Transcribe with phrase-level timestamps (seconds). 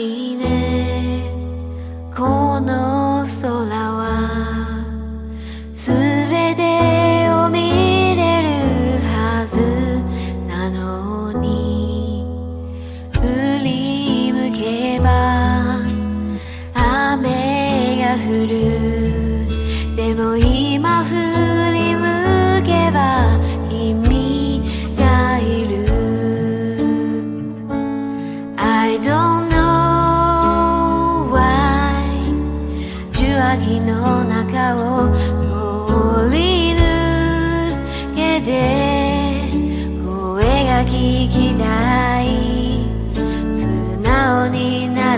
[0.00, 1.30] しいね
[2.16, 4.00] この空は
[5.74, 8.48] 全てを見れる
[9.12, 9.60] はず
[10.48, 12.24] なのに。
[13.12, 13.18] 振
[13.64, 15.78] り向けば
[16.74, 18.54] 雨が降る。
[19.96, 21.14] でも今振
[21.72, 23.29] り向けば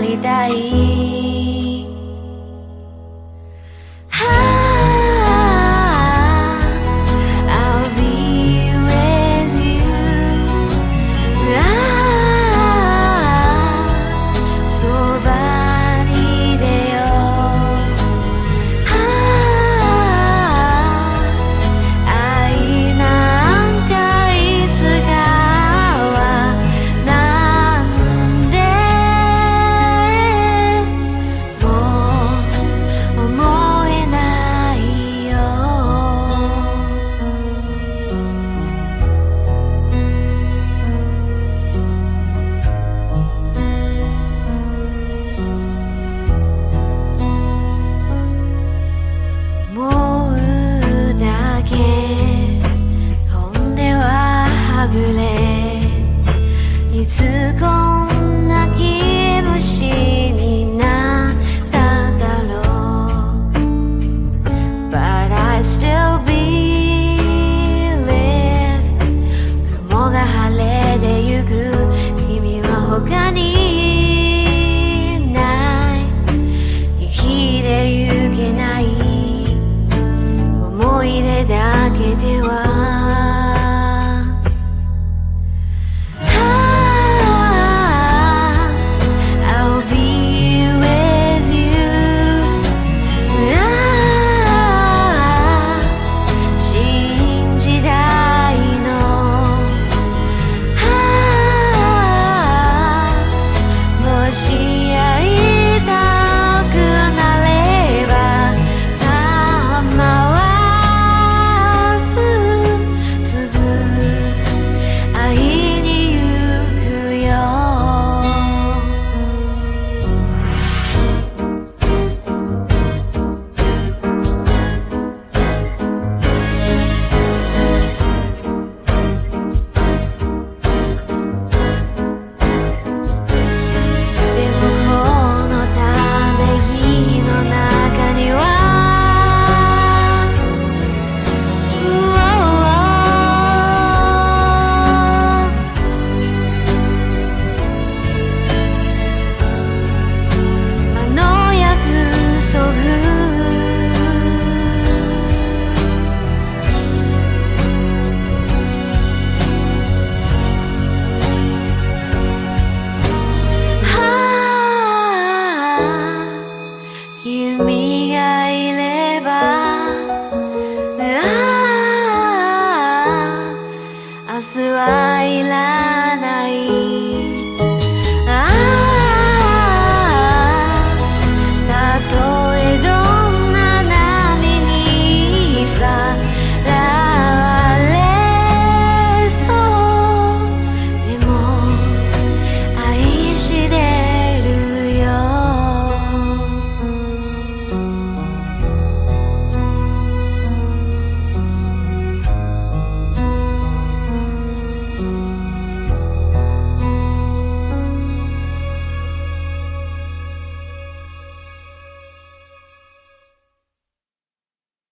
[0.03, 1.32] realidade.